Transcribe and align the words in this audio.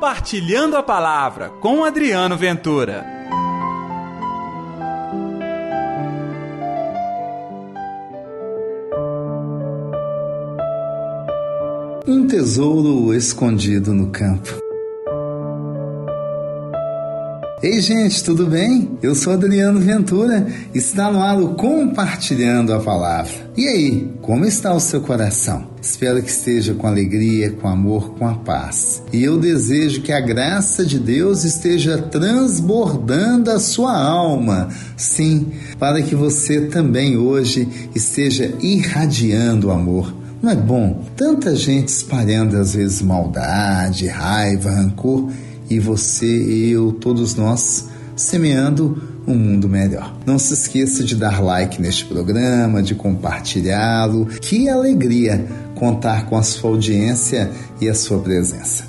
Compartilhando 0.00 0.78
a 0.78 0.82
Palavra 0.82 1.50
com 1.60 1.84
Adriano 1.84 2.34
Ventura. 2.34 3.04
Um 12.08 12.26
tesouro 12.26 13.12
escondido 13.12 13.92
no 13.92 14.08
campo. 14.08 14.69
Ei, 17.62 17.78
gente, 17.78 18.24
tudo 18.24 18.46
bem? 18.46 18.92
Eu 19.02 19.14
sou 19.14 19.34
Adriano 19.34 19.78
Ventura. 19.80 20.46
Está 20.72 21.12
no 21.12 21.20
ar 21.20 21.38
o 21.38 21.48
Compartilhando 21.56 22.72
a 22.72 22.80
Palavra. 22.80 23.34
E 23.54 23.68
aí, 23.68 24.10
como 24.22 24.46
está 24.46 24.72
o 24.72 24.80
seu 24.80 25.02
coração? 25.02 25.66
Espero 25.82 26.22
que 26.22 26.30
esteja 26.30 26.72
com 26.72 26.86
alegria, 26.86 27.50
com 27.50 27.68
amor, 27.68 28.14
com 28.14 28.26
a 28.26 28.32
paz. 28.32 29.02
E 29.12 29.22
eu 29.22 29.38
desejo 29.38 30.00
que 30.00 30.10
a 30.10 30.20
graça 30.20 30.86
de 30.86 30.98
Deus 30.98 31.44
esteja 31.44 31.98
transbordando 31.98 33.50
a 33.50 33.60
sua 33.60 33.94
alma. 33.94 34.70
Sim, 34.96 35.52
para 35.78 36.00
que 36.00 36.14
você 36.14 36.62
também 36.62 37.18
hoje 37.18 37.90
esteja 37.94 38.54
irradiando 38.62 39.70
amor. 39.70 40.14
Não 40.42 40.50
é 40.50 40.56
bom? 40.56 41.04
Tanta 41.14 41.54
gente 41.54 41.88
espalhando 41.88 42.56
às 42.56 42.72
vezes 42.72 43.02
maldade, 43.02 44.06
raiva, 44.06 44.70
rancor 44.70 45.30
e 45.70 45.78
você, 45.78 46.26
eu, 46.26 46.90
todos 46.90 47.36
nós 47.36 47.88
semeando 48.16 49.00
um 49.26 49.34
mundo 49.34 49.68
melhor. 49.68 50.12
Não 50.26 50.38
se 50.38 50.52
esqueça 50.52 51.04
de 51.04 51.14
dar 51.14 51.40
like 51.40 51.80
neste 51.80 52.04
programa, 52.04 52.82
de 52.82 52.94
compartilhá-lo. 52.94 54.26
Que 54.26 54.68
alegria 54.68 55.46
contar 55.76 56.26
com 56.26 56.36
a 56.36 56.42
sua 56.42 56.70
audiência 56.70 57.50
e 57.80 57.88
a 57.88 57.94
sua 57.94 58.18
presença. 58.18 58.84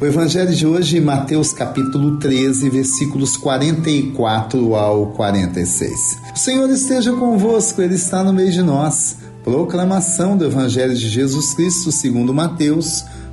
O 0.00 0.06
evangelho 0.06 0.52
de 0.52 0.66
hoje, 0.66 1.00
Mateus 1.00 1.52
capítulo 1.52 2.18
13, 2.18 2.68
versículos 2.68 3.36
44 3.36 4.74
ao 4.74 5.06
46. 5.08 6.18
O 6.34 6.38
Senhor 6.38 6.70
esteja 6.70 7.12
convosco, 7.12 7.80
ele 7.80 7.94
está 7.94 8.22
no 8.22 8.32
meio 8.32 8.52
de 8.52 8.62
nós. 8.62 9.16
Proclamação 9.42 10.36
do 10.36 10.44
evangelho 10.44 10.94
de 10.94 11.08
Jesus 11.08 11.54
Cristo, 11.54 11.90
segundo 11.90 12.32
Mateus 12.32 13.04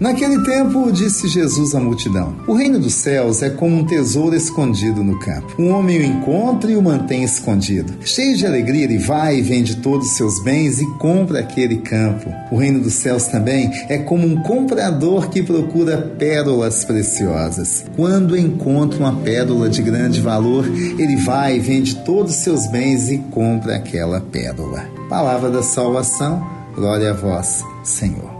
Naquele 0.00 0.42
tempo, 0.44 0.90
disse 0.90 1.28
Jesus 1.28 1.74
à 1.74 1.78
multidão: 1.78 2.34
O 2.48 2.54
reino 2.54 2.80
dos 2.80 2.94
céus 2.94 3.42
é 3.42 3.50
como 3.50 3.76
um 3.76 3.84
tesouro 3.84 4.34
escondido 4.34 5.04
no 5.04 5.18
campo. 5.18 5.54
Um 5.58 5.68
homem 5.68 6.00
o 6.00 6.02
encontra 6.02 6.70
e 6.70 6.76
o 6.76 6.82
mantém 6.82 7.22
escondido. 7.22 7.92
Cheio 8.02 8.34
de 8.34 8.46
alegria, 8.46 8.84
ele 8.84 8.96
vai 8.96 9.36
e 9.36 9.42
vende 9.42 9.76
todos 9.76 10.06
os 10.06 10.16
seus 10.16 10.42
bens 10.42 10.80
e 10.80 10.86
compra 10.94 11.40
aquele 11.40 11.78
campo. 11.78 12.32
O 12.50 12.56
reino 12.56 12.80
dos 12.80 12.94
céus 12.94 13.26
também 13.26 13.70
é 13.90 13.98
como 13.98 14.26
um 14.26 14.42
comprador 14.42 15.28
que 15.28 15.42
procura 15.42 15.98
pérolas 16.18 16.82
preciosas. 16.82 17.84
Quando 17.94 18.38
encontra 18.38 18.98
uma 18.98 19.16
pérola 19.16 19.68
de 19.68 19.82
grande 19.82 20.18
valor, 20.22 20.64
ele 20.66 21.16
vai 21.16 21.56
e 21.56 21.60
vende 21.60 21.96
todos 21.96 22.32
os 22.32 22.38
seus 22.38 22.66
bens 22.68 23.10
e 23.10 23.18
compra 23.18 23.76
aquela 23.76 24.22
pérola. 24.22 24.82
Palavra 25.10 25.50
da 25.50 25.62
salvação, 25.62 26.42
glória 26.74 27.10
a 27.10 27.14
vós, 27.14 27.62
Senhor 27.84 28.39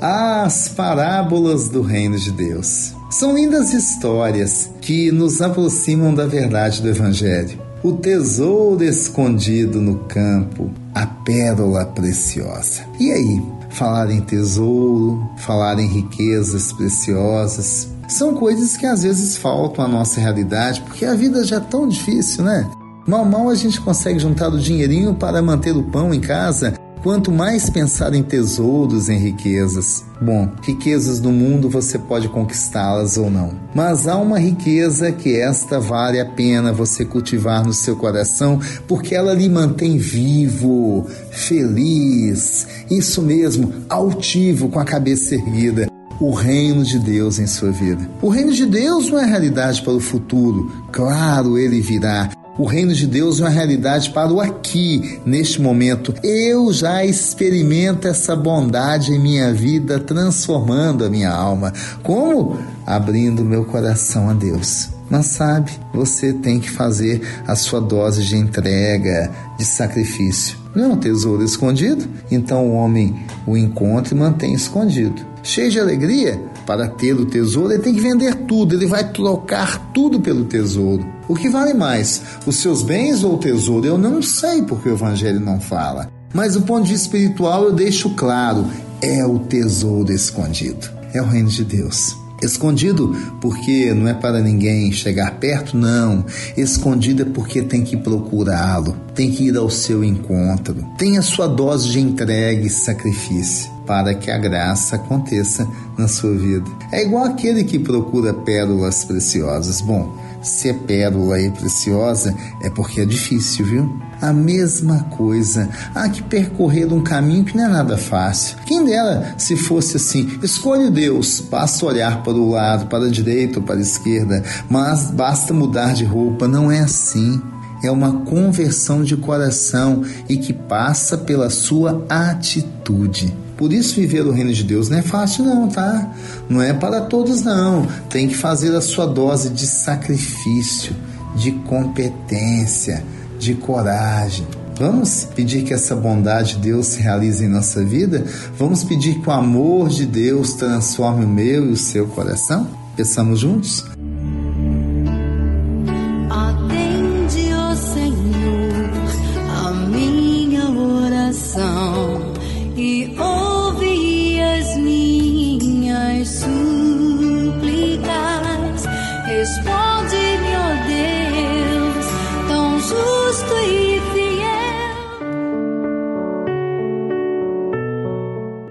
as 0.00 0.68
parábolas 0.68 1.68
do 1.68 1.82
reino 1.82 2.16
de 2.16 2.30
Deus. 2.30 2.94
São 3.10 3.34
lindas 3.34 3.74
histórias 3.74 4.70
que 4.80 5.12
nos 5.12 5.42
aproximam 5.42 6.14
da 6.14 6.26
verdade 6.26 6.80
do 6.80 6.88
Evangelho. 6.88 7.60
O 7.82 7.92
tesouro 7.92 8.82
escondido 8.82 9.80
no 9.80 9.96
campo, 10.00 10.70
a 10.94 11.06
pérola 11.06 11.84
preciosa. 11.84 12.82
E 12.98 13.10
aí, 13.10 13.42
falar 13.70 14.10
em 14.10 14.20
tesouro, 14.20 15.28
falar 15.38 15.78
em 15.78 15.86
riquezas 15.86 16.72
preciosas, 16.72 17.88
são 18.08 18.34
coisas 18.34 18.76
que 18.76 18.86
às 18.86 19.02
vezes 19.02 19.36
faltam 19.36 19.84
à 19.84 19.88
nossa 19.88 20.20
realidade, 20.20 20.80
porque 20.82 21.04
a 21.04 21.14
vida 21.14 21.44
já 21.44 21.56
é 21.56 21.60
tão 21.60 21.88
difícil, 21.88 22.44
né? 22.44 22.68
Mal, 23.06 23.24
mal 23.24 23.48
a 23.48 23.54
gente 23.54 23.80
consegue 23.80 24.18
juntar 24.18 24.48
o 24.48 24.58
dinheirinho 24.58 25.14
para 25.14 25.42
manter 25.42 25.76
o 25.76 25.82
pão 25.82 26.12
em 26.12 26.20
casa 26.20 26.74
Quanto 27.02 27.32
mais 27.32 27.70
pensar 27.70 28.12
em 28.14 28.22
tesouros, 28.22 29.08
em 29.08 29.18
riquezas. 29.18 30.04
Bom, 30.20 30.50
riquezas 30.62 31.18
do 31.18 31.30
mundo 31.30 31.70
você 31.70 31.98
pode 31.98 32.28
conquistá-las 32.28 33.16
ou 33.16 33.30
não. 33.30 33.52
Mas 33.74 34.06
há 34.06 34.18
uma 34.18 34.38
riqueza 34.38 35.10
que 35.10 35.34
esta 35.34 35.80
vale 35.80 36.20
a 36.20 36.26
pena 36.26 36.74
você 36.74 37.02
cultivar 37.02 37.64
no 37.64 37.72
seu 37.72 37.96
coração, 37.96 38.60
porque 38.86 39.14
ela 39.14 39.32
lhe 39.32 39.48
mantém 39.48 39.96
vivo, 39.96 41.06
feliz, 41.30 42.66
isso 42.90 43.22
mesmo, 43.22 43.72
altivo, 43.88 44.68
com 44.68 44.78
a 44.78 44.84
cabeça 44.84 45.34
erguida 45.34 45.88
o 46.20 46.34
reino 46.34 46.84
de 46.84 46.98
Deus 46.98 47.38
em 47.38 47.46
sua 47.46 47.70
vida. 47.70 48.06
O 48.20 48.28
reino 48.28 48.52
de 48.52 48.66
Deus 48.66 49.08
não 49.08 49.18
é 49.18 49.24
realidade 49.24 49.80
para 49.80 49.94
o 49.94 50.00
futuro, 50.00 50.70
claro, 50.92 51.56
ele 51.56 51.80
virá, 51.80 52.28
o 52.60 52.66
reino 52.66 52.92
de 52.92 53.06
Deus 53.06 53.40
é 53.40 53.44
uma 53.44 53.48
realidade 53.48 54.10
para 54.10 54.30
o 54.30 54.38
aqui, 54.38 55.18
neste 55.24 55.62
momento. 55.62 56.12
Eu 56.22 56.70
já 56.74 57.02
experimento 57.02 58.06
essa 58.06 58.36
bondade 58.36 59.12
em 59.12 59.18
minha 59.18 59.50
vida, 59.50 59.98
transformando 59.98 61.02
a 61.02 61.08
minha 61.08 61.30
alma. 61.30 61.72
Como? 62.02 62.58
Abrindo 62.86 63.42
meu 63.46 63.64
coração 63.64 64.28
a 64.28 64.34
Deus. 64.34 64.90
Mas 65.08 65.26
sabe, 65.26 65.72
você 65.94 66.34
tem 66.34 66.60
que 66.60 66.68
fazer 66.68 67.22
a 67.46 67.56
sua 67.56 67.80
dose 67.80 68.22
de 68.22 68.36
entrega, 68.36 69.30
de 69.58 69.64
sacrifício. 69.64 70.58
Não 70.74 70.84
é 70.84 70.88
um 70.88 70.96
tesouro 70.96 71.42
escondido? 71.42 72.06
Então 72.30 72.68
o 72.68 72.74
homem 72.74 73.24
o 73.46 73.56
encontra 73.56 74.14
e 74.14 74.18
mantém 74.18 74.52
escondido. 74.52 75.29
Cheio 75.42 75.70
de 75.70 75.80
alegria, 75.80 76.40
para 76.66 76.88
ter 76.88 77.14
o 77.14 77.24
tesouro, 77.24 77.72
ele 77.72 77.82
tem 77.82 77.94
que 77.94 78.00
vender 78.00 78.34
tudo, 78.46 78.74
ele 78.74 78.86
vai 78.86 79.10
trocar 79.10 79.90
tudo 79.92 80.20
pelo 80.20 80.44
tesouro. 80.44 81.06
O 81.26 81.34
que 81.34 81.48
vale 81.48 81.74
mais, 81.74 82.22
os 82.46 82.56
seus 82.56 82.82
bens 82.82 83.24
ou 83.24 83.34
o 83.34 83.38
tesouro? 83.38 83.86
Eu 83.86 83.98
não 83.98 84.20
sei 84.20 84.62
porque 84.62 84.88
o 84.88 84.92
Evangelho 84.92 85.40
não 85.40 85.60
fala. 85.60 86.10
Mas 86.32 86.54
do 86.54 86.62
ponto 86.62 86.86
de 86.86 86.94
espiritual, 86.94 87.64
eu 87.64 87.72
deixo 87.72 88.10
claro: 88.10 88.66
é 89.00 89.24
o 89.24 89.38
tesouro 89.38 90.12
escondido, 90.12 90.88
é 91.12 91.20
o 91.20 91.26
reino 91.26 91.48
de 91.48 91.64
Deus. 91.64 92.16
Escondido 92.42 93.14
porque 93.40 93.92
não 93.94 94.08
é 94.08 94.14
para 94.14 94.40
ninguém 94.40 94.90
chegar 94.92 95.32
perto, 95.38 95.76
não. 95.76 96.24
Escondido 96.56 97.22
é 97.22 97.24
porque 97.24 97.62
tem 97.62 97.82
que 97.82 97.96
procurá-lo, 97.96 98.96
tem 99.14 99.30
que 99.30 99.48
ir 99.48 99.56
ao 99.56 99.70
seu 99.70 100.02
encontro. 100.04 100.76
Tem 100.96 101.18
a 101.18 101.22
sua 101.22 101.46
dose 101.46 101.88
de 101.88 102.00
entrega 102.00 102.66
e 102.66 102.70
sacrifício 102.70 103.70
para 103.86 104.14
que 104.14 104.30
a 104.30 104.38
graça 104.38 104.96
aconteça 104.96 105.66
na 105.98 106.06
sua 106.06 106.32
vida. 106.36 106.70
É 106.92 107.02
igual 107.02 107.24
aquele 107.24 107.64
que 107.64 107.78
procura 107.78 108.32
pérolas 108.32 109.04
preciosas. 109.04 109.80
Bom, 109.80 110.16
se 110.42 110.68
é 110.68 110.72
pérola 110.72 111.40
e 111.40 111.50
preciosa, 111.50 112.34
é 112.62 112.70
porque 112.70 113.00
é 113.00 113.04
difícil, 113.04 113.64
viu? 113.64 114.00
A 114.20 114.32
mesma 114.32 115.04
coisa. 115.04 115.68
Há 115.94 116.08
que 116.08 116.22
percorrer 116.22 116.92
um 116.92 117.02
caminho 117.02 117.44
que 117.44 117.56
não 117.56 117.64
é 117.64 117.68
nada 117.68 117.96
fácil. 117.96 118.56
Quem 118.66 118.84
dera 118.84 119.34
se 119.38 119.56
fosse 119.56 119.96
assim: 119.96 120.38
escolhe 120.42 120.90
Deus, 120.90 121.40
basta 121.40 121.86
olhar 121.86 122.22
para 122.22 122.34
o 122.34 122.50
lado, 122.50 122.86
para 122.86 123.06
a 123.06 123.10
direita 123.10 123.58
ou 123.58 123.64
para 123.64 123.76
a 123.76 123.80
esquerda, 123.80 124.42
mas 124.68 125.10
basta 125.10 125.54
mudar 125.54 125.94
de 125.94 126.04
roupa. 126.04 126.46
Não 126.46 126.70
é 126.70 126.80
assim 126.80 127.40
é 127.82 127.90
uma 127.90 128.24
conversão 128.24 129.02
de 129.02 129.16
coração 129.16 130.02
e 130.28 130.36
que 130.36 130.52
passa 130.52 131.16
pela 131.16 131.48
sua 131.48 132.04
atitude. 132.08 133.34
Por 133.60 133.74
isso, 133.74 133.96
viver 133.96 134.26
o 134.26 134.32
reino 134.32 134.54
de 134.54 134.64
Deus 134.64 134.88
não 134.88 134.96
é 134.96 135.02
fácil, 135.02 135.44
não, 135.44 135.68
tá? 135.68 136.10
Não 136.48 136.62
é 136.62 136.72
para 136.72 137.02
todos, 137.02 137.42
não. 137.42 137.86
Tem 138.08 138.26
que 138.26 138.34
fazer 138.34 138.74
a 138.74 138.80
sua 138.80 139.04
dose 139.04 139.50
de 139.50 139.66
sacrifício, 139.66 140.96
de 141.36 141.52
competência, 141.52 143.04
de 143.38 143.52
coragem. 143.52 144.46
Vamos 144.78 145.28
pedir 145.36 145.62
que 145.62 145.74
essa 145.74 145.94
bondade 145.94 146.54
de 146.54 146.60
Deus 146.60 146.86
se 146.86 147.02
realize 147.02 147.44
em 147.44 147.48
nossa 147.48 147.84
vida? 147.84 148.24
Vamos 148.56 148.82
pedir 148.82 149.20
que 149.20 149.28
o 149.28 149.32
amor 149.32 149.90
de 149.90 150.06
Deus 150.06 150.54
transforme 150.54 151.26
o 151.26 151.28
meu 151.28 151.66
e 151.66 151.72
o 151.72 151.76
seu 151.76 152.06
coração? 152.06 152.66
Pensamos 152.96 153.40
juntos? 153.40 153.84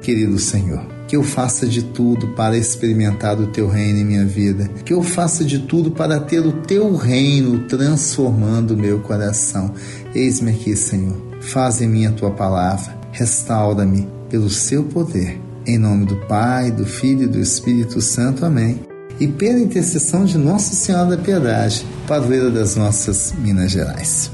Querido 0.10 0.39
Senhor. 0.39 0.83
que 1.07 1.16
eu 1.16 1.24
faça 1.24 1.66
de 1.66 1.81
tudo 1.81 2.30
para 2.30 2.56
experimentar 2.56 3.39
o 3.39 3.48
teu 3.48 3.68
reino 3.68 3.98
em 3.98 4.06
minha 4.06 4.25
vida, 4.25 4.68
que 4.86 4.94
eu 4.94 5.01
faça 5.01 5.44
de 5.44 5.57
tudo 5.57 5.89
para 5.89 6.19
ter 6.19 6.39
o 6.39 6.51
teu 6.51 6.95
reino 6.95 7.68
transformando 7.68 8.75
o 8.75 8.77
meu 8.77 9.00
coração. 9.00 9.74
Eis-me 10.13 10.51
aqui, 10.51 10.75
Senhor. 10.75 11.18
Faz 11.42 11.81
em 11.81 11.88
mim 11.88 12.06
a 12.06 12.12
tua 12.12 12.30
palavra, 12.30 12.95
restaura-me 13.12 14.07
pelo 14.30 14.51
seu 14.51 14.83
poder. 14.83 15.42
Em 15.66 15.80
nome 15.80 16.06
do 16.06 16.16
Pai, 16.27 16.71
do 16.71 16.86
Filho 16.86 17.24
e 17.24 17.27
do 17.27 17.39
Espírito 17.39 18.00
Santo. 18.01 18.45
Amém. 18.45 18.88
E 19.19 19.27
pela 19.27 19.60
intercessão 19.60 20.24
de 20.24 20.38
Nossa 20.38 20.74
Senhora 20.74 21.18
da 21.18 21.21
Piedade, 21.21 21.86
padroeira 22.07 22.50
das 22.50 22.77
nossas 22.77 23.33
Minas 23.33 23.71
Gerais. 23.71 24.31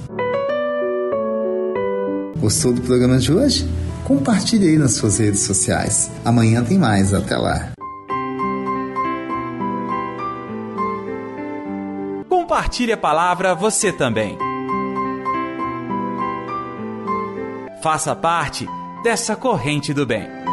Gostou 2.37 2.71
do 2.71 2.81
programa 2.81 3.17
de 3.17 3.33
hoje? 3.33 3.67
Compartilhe 4.03 4.67
aí 4.67 4.77
nas 4.77 4.93
suas 4.93 5.17
redes 5.17 5.41
sociais. 5.41 6.11
Amanhã 6.23 6.63
tem 6.63 6.77
mais. 6.77 7.11
Até 7.11 7.35
lá. 7.35 7.71
Compartilhe 12.29 12.91
a 12.91 12.97
palavra 12.97 13.55
você 13.55 13.91
também. 13.91 14.37
Faça 17.81 18.15
parte 18.15 18.67
dessa 19.03 19.35
corrente 19.35 19.91
do 19.91 20.05
bem. 20.05 20.44